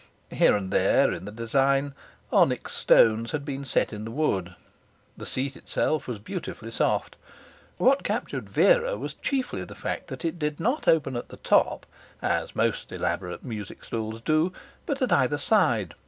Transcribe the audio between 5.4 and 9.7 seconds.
itself was beautifully soft. What captured Vera was chiefly